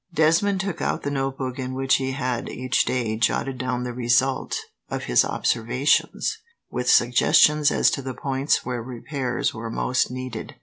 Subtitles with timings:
[0.11, 4.57] Desmond took out the notebook in which he had, each day, jotted down the result
[4.89, 6.39] of his observations,
[6.71, 10.55] with suggestions as to the points where repairs were most needed.